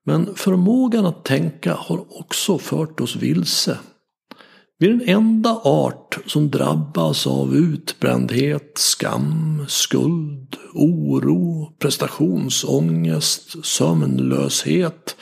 Men 0.05 0.35
förmågan 0.35 1.07
att 1.07 1.25
tänka 1.25 1.75
har 1.75 2.19
också 2.21 2.59
fört 2.59 3.01
oss 3.01 3.17
vilse. 3.17 3.79
Vi 4.83 4.89
är 4.89 4.93
den 4.93 5.09
enda 5.09 5.51
art 5.65 6.19
som 6.27 6.51
drabbas 6.51 7.27
av 7.27 7.57
utbrändhet, 7.57 8.73
skam, 8.75 9.65
skuld, 9.69 10.57
oro, 10.75 11.73
prestationsångest, 11.79 13.65
sömnlöshet, 13.65 15.17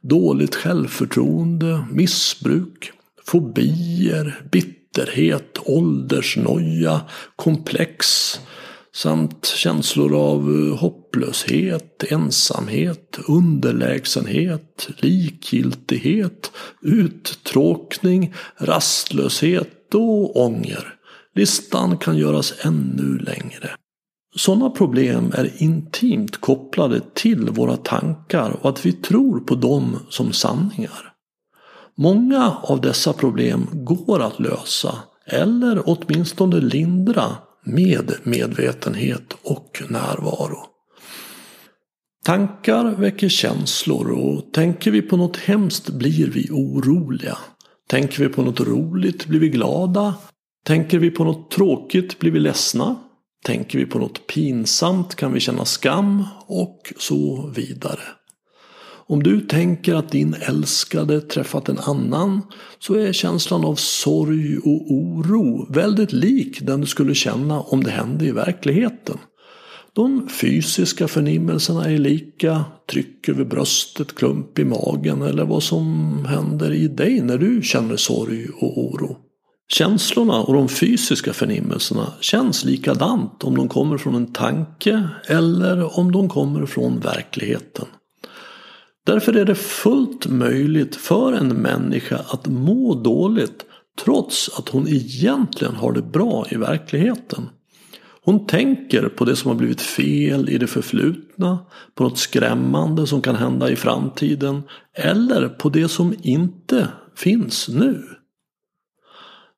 dåligt 0.00 0.54
självförtroende, 0.54 1.84
missbruk, 1.90 2.92
fobier, 3.24 4.42
bitterhet, 4.52 5.58
åldersnoja, 5.64 7.00
komplex 7.36 8.06
samt 9.02 9.46
känslor 9.46 10.14
av 10.14 10.40
eh, 10.40 10.78
hopplöshet, 10.78 12.04
ensamhet, 12.12 13.18
underlägsenhet, 13.28 14.88
likgiltighet, 14.96 16.50
uttråkning, 16.82 18.34
rastlöshet 18.56 19.94
och 19.94 20.36
ånger. 20.36 20.94
Listan 21.34 21.98
kan 21.98 22.16
göras 22.16 22.54
ännu 22.62 23.18
längre. 23.18 23.70
Sådana 24.36 24.70
problem 24.70 25.32
är 25.34 25.62
intimt 25.62 26.40
kopplade 26.40 27.00
till 27.14 27.50
våra 27.50 27.76
tankar 27.76 28.56
och 28.60 28.68
att 28.68 28.86
vi 28.86 28.92
tror 28.92 29.40
på 29.40 29.54
dem 29.54 29.96
som 30.08 30.32
sanningar. 30.32 31.12
Många 31.96 32.56
av 32.62 32.80
dessa 32.80 33.12
problem 33.12 33.66
går 33.72 34.20
att 34.20 34.40
lösa 34.40 34.94
eller 35.26 35.82
åtminstone 35.84 36.60
lindra 36.60 37.36
med 37.68 38.12
medvetenhet 38.22 39.36
och 39.42 39.82
närvaro. 39.88 40.58
Tankar 42.24 42.84
väcker 42.84 43.28
känslor 43.28 44.10
och 44.10 44.52
tänker 44.52 44.90
vi 44.90 45.02
på 45.02 45.16
något 45.16 45.36
hemskt 45.36 45.90
blir 45.90 46.30
vi 46.30 46.48
oroliga. 46.50 47.38
Tänker 47.88 48.22
vi 48.22 48.28
på 48.28 48.42
något 48.42 48.60
roligt 48.60 49.26
blir 49.26 49.40
vi 49.40 49.48
glada. 49.48 50.14
Tänker 50.66 50.98
vi 50.98 51.10
på 51.10 51.24
något 51.24 51.50
tråkigt 51.50 52.18
blir 52.18 52.30
vi 52.30 52.38
ledsna. 52.38 52.96
Tänker 53.44 53.78
vi 53.78 53.86
på 53.86 53.98
något 53.98 54.26
pinsamt 54.26 55.14
kan 55.14 55.32
vi 55.32 55.40
känna 55.40 55.64
skam 55.64 56.24
och 56.46 56.92
så 56.98 57.52
vidare. 57.56 58.17
Om 59.10 59.22
du 59.22 59.40
tänker 59.40 59.94
att 59.94 60.10
din 60.10 60.34
älskade 60.40 61.20
träffat 61.20 61.68
en 61.68 61.78
annan 61.78 62.42
så 62.78 62.94
är 62.94 63.12
känslan 63.12 63.64
av 63.64 63.74
sorg 63.74 64.58
och 64.58 64.92
oro 64.92 65.72
väldigt 65.72 66.12
lik 66.12 66.60
den 66.60 66.80
du 66.80 66.86
skulle 66.86 67.14
känna 67.14 67.60
om 67.60 67.84
det 67.84 67.90
hände 67.90 68.24
i 68.24 68.30
verkligheten. 68.30 69.18
De 69.92 70.28
fysiska 70.28 71.08
förnimmelserna 71.08 71.84
är 71.84 71.98
lika, 71.98 72.64
tryck 72.90 73.28
över 73.28 73.44
bröstet, 73.44 74.14
klump 74.14 74.58
i 74.58 74.64
magen 74.64 75.22
eller 75.22 75.44
vad 75.44 75.62
som 75.62 76.24
händer 76.28 76.72
i 76.72 76.88
dig 76.88 77.20
när 77.20 77.38
du 77.38 77.62
känner 77.62 77.96
sorg 77.96 78.48
och 78.60 78.78
oro. 78.78 79.16
Känslorna 79.72 80.42
och 80.42 80.54
de 80.54 80.68
fysiska 80.68 81.32
förnimmelserna 81.32 82.12
känns 82.20 82.64
likadant 82.64 83.44
om 83.44 83.56
de 83.56 83.68
kommer 83.68 83.98
från 83.98 84.14
en 84.14 84.32
tanke 84.32 85.08
eller 85.26 85.98
om 85.98 86.12
de 86.12 86.28
kommer 86.28 86.66
från 86.66 87.00
verkligheten. 87.00 87.86
Därför 89.08 89.36
är 89.36 89.44
det 89.44 89.54
fullt 89.54 90.26
möjligt 90.26 90.96
för 90.96 91.32
en 91.32 91.48
människa 91.48 92.16
att 92.28 92.46
må 92.46 92.94
dåligt 92.94 93.64
trots 94.04 94.58
att 94.58 94.68
hon 94.68 94.88
egentligen 94.88 95.74
har 95.74 95.92
det 95.92 96.02
bra 96.02 96.46
i 96.50 96.56
verkligheten. 96.56 97.48
Hon 98.24 98.46
tänker 98.46 99.08
på 99.08 99.24
det 99.24 99.36
som 99.36 99.48
har 99.48 99.58
blivit 99.58 99.80
fel 99.80 100.48
i 100.48 100.58
det 100.58 100.66
förflutna, 100.66 101.58
på 101.94 102.02
något 102.02 102.18
skrämmande 102.18 103.06
som 103.06 103.22
kan 103.22 103.36
hända 103.36 103.70
i 103.70 103.76
framtiden 103.76 104.62
eller 104.94 105.48
på 105.48 105.68
det 105.68 105.88
som 105.88 106.14
inte 106.22 106.88
finns 107.16 107.68
nu. 107.68 108.04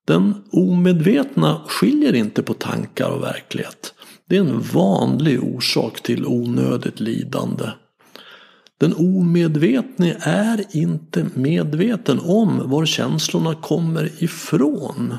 Den 0.07 0.35
omedvetna 0.52 1.61
skiljer 1.66 2.14
inte 2.14 2.42
på 2.42 2.54
tankar 2.54 3.11
och 3.11 3.23
verklighet. 3.23 3.95
Det 4.28 4.37
är 4.37 4.40
en 4.40 4.61
vanlig 4.61 5.42
orsak 5.42 6.02
till 6.02 6.26
onödigt 6.26 7.00
lidande. 7.00 7.64
Den 8.80 8.94
omedvetne 8.94 10.16
är 10.20 10.64
inte 10.76 11.26
medveten 11.34 12.21
om 12.21 12.71
var 12.71 12.86
känslorna 12.86 13.54
kommer 13.54 14.23
ifrån. 14.23 15.14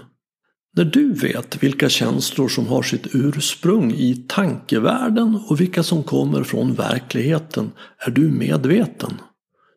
När 0.76 0.86
du 0.86 1.14
vet 1.14 1.64
vilka 1.64 1.90
känslor 1.90 2.48
som 2.48 2.68
har 2.68 2.84
sitt 2.84 3.16
ursprung 3.16 3.92
i 3.92 4.26
tankevärlden 4.28 5.40
och 5.48 5.62
vilka 5.62 5.84
som 5.84 6.04
kommer 6.04 6.44
från 6.44 6.74
verkligheten 6.74 7.72
är 7.98 8.12
du 8.12 8.30
medveten. 8.32 9.14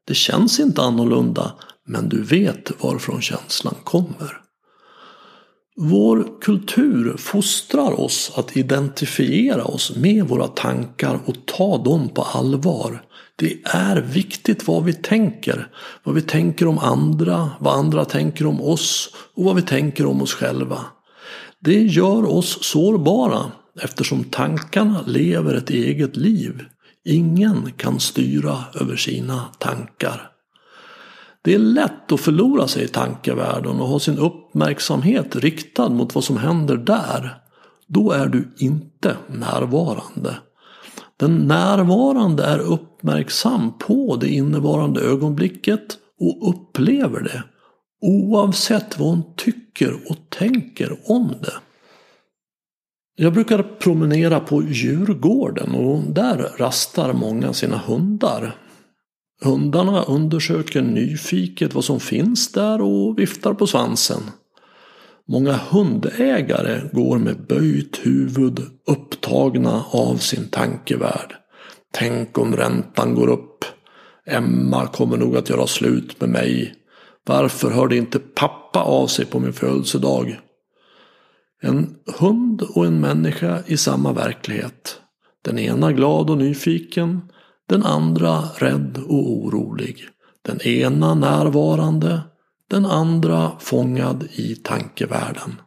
Det 0.07 0.15
känns 0.15 0.61
inte 0.61 0.83
annorlunda 0.83 1.53
men 1.87 2.09
du 2.09 2.23
vet 2.23 2.83
varifrån 2.83 3.21
känslan 3.21 3.75
kommer. 3.85 4.44
Vår 5.77 6.41
kultur 6.41 7.17
fostrar 7.17 8.01
oss 8.01 8.33
att 8.37 8.57
identifiera 8.57 9.65
oss 9.65 9.97
med 9.97 10.29
våra 10.29 10.49
tankar 10.49 11.21
och 11.25 11.47
ta 11.47 11.79
dem 11.79 12.09
på 12.09 12.23
allvar. 12.23 13.03
Det 13.37 13.59
är 13.65 14.01
viktigt 14.01 14.67
vad 14.67 14.85
vi 14.85 14.93
tänker. 14.93 15.69
Vad 16.03 16.15
vi 16.15 16.23
tänker 16.23 16.67
om 16.67 16.79
andra, 16.79 17.51
vad 17.59 17.79
andra 17.79 18.05
tänker 18.05 18.47
om 18.47 18.61
oss 18.61 19.11
och 19.35 19.45
vad 19.45 19.57
vi 19.57 19.63
tänker 19.63 20.07
om 20.07 20.23
oss 20.23 20.35
själva. 20.35 20.81
Det 21.61 21.83
gör 21.83 22.25
oss 22.25 22.59
sårbara 22.65 23.53
eftersom 23.81 24.25
tankarna 24.25 25.05
lever 25.07 25.55
ett 25.55 25.71
eget 25.71 26.17
liv. 26.17 26.63
Ingen 27.05 27.73
kan 27.77 28.01
styra 28.01 28.65
över 28.81 28.97
sina 28.97 29.45
tankar. 29.59 30.34
Det 31.45 31.55
är 31.55 31.59
lätt 31.59 32.13
att 32.13 32.21
förlora 32.21 32.69
sig 32.69 32.85
i 32.85 32.89
tankevärlden 32.89 33.81
och 33.81 33.89
ha 33.89 33.99
sin 33.99 34.19
uppmärksamhet 34.19 35.37
riktad 35.37 35.89
mot 35.89 36.15
vad 36.15 36.25
som 36.25 36.37
händer 36.37 36.77
där. 36.77 37.39
Då 37.87 38.11
är 38.11 38.27
du 38.27 38.55
inte 38.59 39.17
närvarande. 39.27 40.37
Den 41.17 41.37
närvarande 41.37 42.45
är 42.45 42.59
uppmärksam 42.59 43.79
på 43.79 44.17
det 44.17 44.29
innevarande 44.29 45.01
ögonblicket 45.01 45.99
och 46.21 46.49
upplever 46.49 47.21
det. 47.21 47.43
Oavsett 48.01 48.99
vad 48.99 49.09
hon 49.09 49.23
tycker 49.37 49.95
och 50.11 50.17
tänker 50.31 50.99
om 51.05 51.35
det. 51.41 51.55
Jag 53.17 53.33
brukar 53.33 53.63
promenera 53.63 54.41
på 54.41 54.63
Djurgården 54.63 55.75
och 55.75 56.03
där 56.03 56.49
rastar 56.59 57.13
många 57.13 57.53
sina 57.53 57.79
hundar. 57.79 58.55
Hundarna 59.45 60.03
undersöker 60.03 60.83
nyfiket 60.83 61.75
vad 61.75 61.85
som 61.85 62.01
finns 62.01 62.53
där 62.53 62.81
och 62.81 63.19
viftar 63.19 63.55
på 63.55 63.67
svansen. 63.67 64.23
Många 65.29 65.53
hundägare 65.53 66.81
går 66.93 67.19
med 67.19 67.47
böjt 67.47 68.01
huvud 68.03 68.61
upptagna 68.87 69.85
av 69.91 70.17
sin 70.17 70.49
tankevärld. 70.49 71.35
Tänk 71.93 72.39
om 72.39 72.57
räntan 72.57 73.15
går 73.15 73.29
upp. 73.29 73.65
Emma 74.27 74.87
kommer 74.87 75.17
nog 75.17 75.37
att 75.37 75.51
göra 75.51 75.67
slut 75.67 76.21
med 76.21 76.29
mig. 76.31 76.75
Varför 77.27 77.71
hörde 77.71 77.97
inte 77.97 78.19
pappa 78.19 78.83
av 78.83 79.07
sig 79.07 79.25
på 79.25 79.41
min 79.41 79.53
födelsedag? 79.53 80.41
En 81.63 81.95
hund 82.19 82.63
och 82.63 82.87
en 82.87 83.01
människa 83.01 83.59
i 83.67 83.77
samma 83.77 84.13
verklighet. 84.13 85.01
Den 85.43 85.59
ena 85.59 85.93
glad 85.93 86.31
och 86.31 86.39
nyfiken. 86.39 87.21
Den 87.69 87.83
andra 87.83 88.43
rädd 88.57 88.99
och 89.09 89.31
orolig. 89.33 90.09
Den 90.43 90.61
ena 90.61 91.15
närvarande 91.15 92.21
den 92.71 92.87
andra 92.87 93.53
fångad 93.59 94.29
i 94.33 94.55
tankevärlden. 94.55 95.61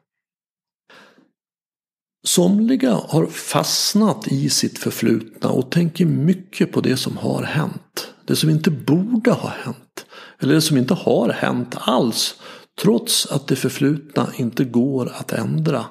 Somliga 2.27 2.93
har 2.93 3.25
fastnat 3.25 4.27
i 4.27 4.49
sitt 4.49 4.77
förflutna 4.77 5.49
och 5.49 5.71
tänker 5.71 6.05
mycket 6.05 6.71
på 6.71 6.81
det 6.81 6.97
som 6.97 7.17
har 7.17 7.43
hänt. 7.43 8.13
Det 8.25 8.35
som 8.35 8.49
inte 8.49 8.71
borde 8.71 9.31
ha 9.31 9.49
hänt. 9.49 10.05
Eller 10.39 10.53
det 10.53 10.61
som 10.61 10.77
inte 10.77 10.93
har 10.93 11.29
hänt 11.29 11.75
alls. 11.79 12.35
Trots 12.81 13.31
att 13.31 13.47
det 13.47 13.55
förflutna 13.55 14.27
inte 14.37 14.63
går 14.63 15.11
att 15.19 15.33
ändra. 15.33 15.85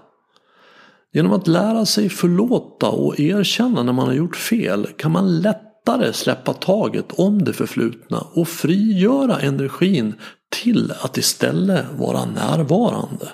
Genom 1.12 1.32
att 1.32 1.48
lära 1.48 1.86
sig 1.86 2.08
förlåta 2.08 2.88
och 2.88 3.20
erkänna 3.20 3.82
när 3.82 3.92
man 3.92 4.06
har 4.06 4.14
gjort 4.14 4.36
fel 4.36 4.86
kan 4.96 5.12
man 5.12 5.40
lättare 5.86 6.12
släppa 6.12 6.52
taget 6.52 7.12
om 7.12 7.44
det 7.44 7.52
förflutna 7.52 8.20
och 8.32 8.48
frigöra 8.48 9.40
energin 9.40 10.14
till 10.62 10.92
att 11.00 11.16
istället 11.18 11.86
vara 11.98 12.24
närvarande. 12.24 13.28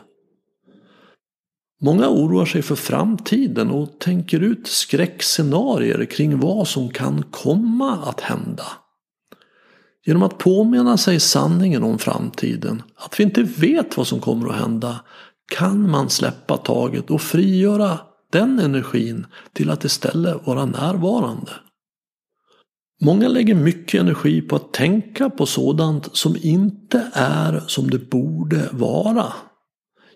Många 1.80 2.08
oroar 2.08 2.44
sig 2.44 2.62
för 2.62 2.74
framtiden 2.74 3.70
och 3.70 3.98
tänker 3.98 4.40
ut 4.40 4.66
skräckscenarier 4.66 6.04
kring 6.04 6.40
vad 6.40 6.68
som 6.68 6.88
kan 6.88 7.22
komma 7.30 7.98
att 8.04 8.20
hända. 8.20 8.66
Genom 10.06 10.22
att 10.22 10.38
påminna 10.38 10.96
sig 10.96 11.20
sanningen 11.20 11.82
om 11.82 11.98
framtiden, 11.98 12.82
att 12.96 13.20
vi 13.20 13.24
inte 13.24 13.42
vet 13.42 13.96
vad 13.96 14.06
som 14.06 14.20
kommer 14.20 14.48
att 14.48 14.60
hända, 14.60 15.00
kan 15.56 15.90
man 15.90 16.10
släppa 16.10 16.56
taget 16.56 17.10
och 17.10 17.22
frigöra 17.22 17.98
den 18.32 18.58
energin 18.58 19.26
till 19.52 19.70
att 19.70 19.84
istället 19.84 20.46
vara 20.46 20.64
närvarande. 20.64 21.52
Många 23.04 23.28
lägger 23.28 23.54
mycket 23.54 24.00
energi 24.00 24.40
på 24.40 24.56
att 24.56 24.72
tänka 24.72 25.30
på 25.30 25.46
sådant 25.46 26.16
som 26.16 26.36
inte 26.42 27.10
är 27.12 27.62
som 27.66 27.90
det 27.90 28.10
borde 28.10 28.68
vara. 28.72 29.32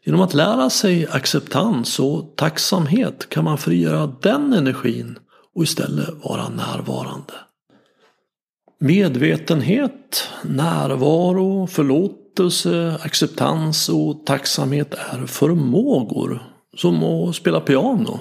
Genom 0.05 0.21
att 0.21 0.35
lära 0.35 0.71
sig 0.71 1.07
acceptans 1.07 1.99
och 1.99 2.37
tacksamhet 2.37 3.29
kan 3.29 3.45
man 3.45 3.59
frigöra 3.59 4.15
den 4.23 4.53
energin 4.53 5.19
och 5.55 5.63
istället 5.63 6.09
vara 6.25 6.49
närvarande. 6.49 7.33
Medvetenhet, 8.81 10.29
närvaro, 10.45 11.67
förlåtelse, 11.67 12.99
acceptans 13.03 13.89
och 13.89 14.27
tacksamhet 14.27 14.95
är 14.95 15.27
förmågor 15.27 16.43
som 16.77 17.03
att 17.03 17.37
spela 17.37 17.61
piano. 17.61 18.21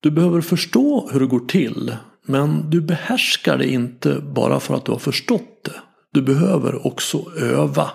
Du 0.00 0.10
behöver 0.10 0.40
förstå 0.40 1.08
hur 1.12 1.20
det 1.20 1.26
går 1.26 1.46
till 1.46 1.96
men 2.26 2.70
du 2.70 2.80
behärskar 2.80 3.58
det 3.58 3.68
inte 3.68 4.20
bara 4.20 4.60
för 4.60 4.74
att 4.74 4.84
du 4.84 4.92
har 4.92 4.98
förstått 4.98 5.64
det. 5.64 5.80
Du 6.12 6.22
behöver 6.22 6.86
också 6.86 7.32
öva. 7.40 7.90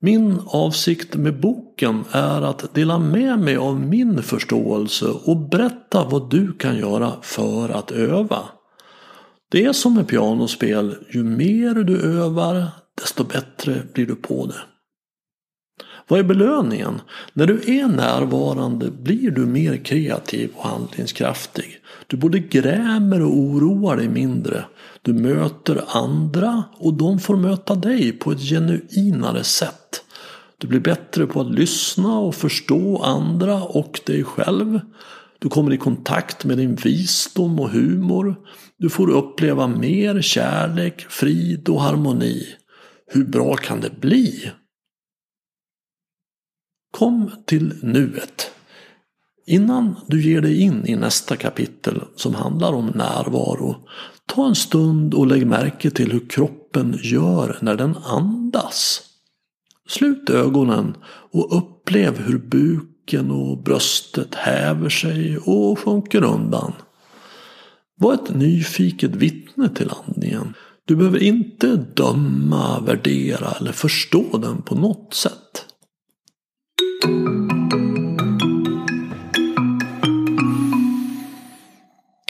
Min 0.00 0.40
avsikt 0.46 1.16
med 1.16 1.40
boken 1.40 2.04
är 2.12 2.42
att 2.42 2.74
dela 2.74 2.98
med 2.98 3.38
mig 3.38 3.56
av 3.56 3.80
min 3.80 4.22
förståelse 4.22 5.06
och 5.06 5.36
berätta 5.36 6.04
vad 6.04 6.30
du 6.30 6.52
kan 6.52 6.76
göra 6.76 7.12
för 7.22 7.68
att 7.68 7.90
öva. 7.90 8.38
Det 9.50 9.64
är 9.64 9.72
som 9.72 9.94
med 9.94 10.08
pianospel, 10.08 10.96
ju 11.10 11.24
mer 11.24 11.74
du 11.74 12.00
övar 12.00 12.66
desto 13.00 13.24
bättre 13.24 13.82
blir 13.92 14.06
du 14.06 14.14
på 14.14 14.46
det. 14.46 14.60
Vad 16.08 16.20
är 16.20 16.24
belöningen? 16.24 17.00
När 17.32 17.46
du 17.46 17.54
är 17.54 17.86
närvarande 17.86 18.90
blir 18.90 19.30
du 19.30 19.46
mer 19.46 19.76
kreativ 19.76 20.50
och 20.54 20.68
handlingskraftig. 20.68 21.80
Du 22.06 22.16
både 22.16 22.38
grämer 22.38 23.22
och 23.22 23.38
oroar 23.38 23.96
dig 23.96 24.08
mindre. 24.08 24.64
Du 25.02 25.12
möter 25.12 25.84
andra 25.88 26.64
och 26.76 26.94
de 26.94 27.18
får 27.18 27.36
möta 27.36 27.74
dig 27.74 28.12
på 28.12 28.32
ett 28.32 28.40
genuinare 28.40 29.44
sätt. 29.44 30.04
Du 30.58 30.66
blir 30.66 30.80
bättre 30.80 31.26
på 31.26 31.40
att 31.40 31.54
lyssna 31.54 32.18
och 32.18 32.34
förstå 32.34 33.02
andra 33.02 33.62
och 33.62 34.00
dig 34.06 34.24
själv. 34.24 34.80
Du 35.38 35.48
kommer 35.48 35.72
i 35.72 35.76
kontakt 35.76 36.44
med 36.44 36.58
din 36.58 36.74
visdom 36.74 37.60
och 37.60 37.70
humor. 37.70 38.36
Du 38.78 38.90
får 38.90 39.10
uppleva 39.10 39.66
mer 39.66 40.20
kärlek, 40.20 41.06
frid 41.08 41.68
och 41.68 41.80
harmoni. 41.80 42.46
Hur 43.06 43.24
bra 43.24 43.56
kan 43.56 43.80
det 43.80 44.00
bli? 44.00 44.50
Kom 46.90 47.30
till 47.46 47.74
nuet. 47.82 48.50
Innan 49.46 49.96
du 50.06 50.22
ger 50.22 50.40
dig 50.40 50.60
in 50.60 50.86
i 50.86 50.96
nästa 50.96 51.36
kapitel 51.36 52.02
som 52.16 52.34
handlar 52.34 52.72
om 52.72 52.86
närvaro, 52.86 53.76
ta 54.26 54.46
en 54.46 54.54
stund 54.54 55.14
och 55.14 55.26
lägg 55.26 55.46
märke 55.46 55.90
till 55.90 56.12
hur 56.12 56.28
kroppen 56.28 56.98
gör 57.02 57.58
när 57.60 57.74
den 57.74 57.96
andas. 57.96 59.02
Slut 59.88 60.30
ögonen 60.30 60.96
och 61.32 61.56
upplev 61.56 62.18
hur 62.18 62.38
buken 62.38 63.30
och 63.30 63.62
bröstet 63.62 64.34
häver 64.34 64.88
sig 64.88 65.38
och 65.38 65.78
sjunker 65.78 66.24
undan. 66.24 66.72
Var 68.00 68.14
ett 68.14 68.34
nyfiket 68.34 69.16
vittne 69.16 69.68
till 69.68 69.90
andningen. 70.06 70.54
Du 70.84 70.96
behöver 70.96 71.22
inte 71.22 71.76
döma, 71.76 72.80
värdera 72.80 73.50
eller 73.50 73.72
förstå 73.72 74.38
den 74.38 74.62
på 74.62 74.74
något 74.74 75.14
sätt. 75.14 75.67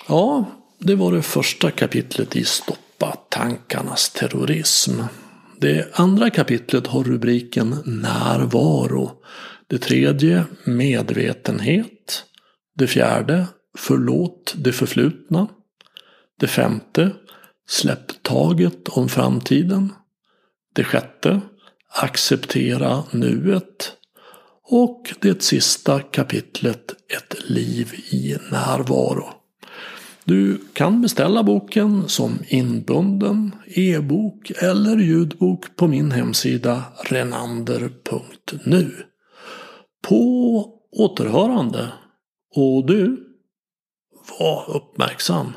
Ja, 0.09 0.45
det 0.79 0.95
var 0.95 1.13
det 1.13 1.23
första 1.23 1.71
kapitlet 1.71 2.37
i 2.37 2.45
Stoppa 2.45 3.17
tankarnas 3.29 4.11
terrorism. 4.11 5.01
Det 5.61 5.99
andra 5.99 6.31
kapitlet 6.31 6.87
har 6.87 7.05
rubriken 7.05 7.77
Närvaro. 7.85 9.11
Det 9.67 9.79
tredje 9.79 10.45
Medvetenhet. 10.65 12.25
Det 12.75 12.87
fjärde 12.87 13.47
Förlåt 13.79 14.55
det 14.57 14.73
förflutna. 14.73 15.49
Det 16.41 16.47
femte 16.47 17.11
Släpp 17.69 18.23
taget 18.23 18.89
om 18.89 19.09
framtiden. 19.09 19.93
Det 20.75 20.85
sjätte 20.85 21.41
Acceptera 21.89 23.03
nuet. 23.11 23.93
Och 24.71 25.15
det 25.21 25.43
sista 25.43 26.01
kapitlet 26.01 26.95
Ett 27.17 27.51
liv 27.51 27.95
i 28.11 28.37
närvaro. 28.51 29.38
Du 30.29 30.61
kan 30.73 31.03
beställa 31.03 31.43
boken 31.43 32.09
som 32.09 32.39
inbunden, 32.49 33.55
e-bok 33.67 34.51
eller 34.63 34.97
ljudbok 34.97 35.77
på 35.77 35.87
min 35.87 36.13
hemsida 36.13 36.85
renander.nu. 37.11 38.93
På 40.09 40.65
återhörande. 40.93 41.93
Och 42.57 42.87
du, 42.87 43.17
var 44.41 44.77
uppmärksam. 44.77 45.53